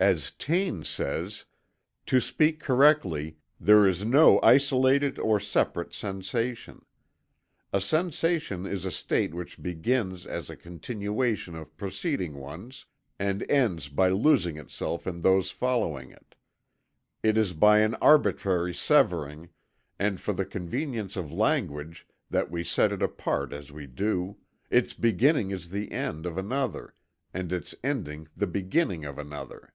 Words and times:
As 0.00 0.32
Taine 0.32 0.84
says: 0.84 1.46
"To 2.04 2.20
speak 2.20 2.60
correctly, 2.60 3.38
there 3.58 3.86
is 3.88 4.04
no 4.04 4.38
isolated 4.42 5.18
or 5.18 5.40
separate 5.40 5.94
sensation. 5.94 6.84
A 7.72 7.80
sensation 7.80 8.66
is 8.66 8.84
a 8.84 8.90
state 8.90 9.32
which 9.32 9.62
begins 9.62 10.26
as 10.26 10.50
a 10.50 10.56
continuation 10.58 11.54
of 11.54 11.74
preceding 11.78 12.34
ones, 12.34 12.84
and 13.18 13.50
ends 13.50 13.88
by 13.88 14.10
losing 14.10 14.58
itself 14.58 15.06
in 15.06 15.22
those 15.22 15.50
following 15.50 16.10
it; 16.10 16.34
it 17.22 17.38
is 17.38 17.54
by 17.54 17.78
an 17.78 17.94
arbitrary 18.02 18.74
severing, 18.74 19.48
and 19.98 20.20
for 20.20 20.34
the 20.34 20.44
convenience 20.44 21.16
of 21.16 21.32
language, 21.32 22.06
that 22.28 22.50
we 22.50 22.62
set 22.62 22.92
it 22.92 23.02
apart 23.02 23.54
as 23.54 23.72
we 23.72 23.86
do; 23.86 24.36
its 24.68 24.92
beginning 24.92 25.50
is 25.50 25.70
the 25.70 25.92
end 25.92 26.26
of 26.26 26.36
another, 26.36 26.92
and 27.32 27.54
its 27.54 27.74
ending 27.82 28.28
the 28.36 28.46
beginning 28.46 29.06
of 29.06 29.16
another." 29.16 29.70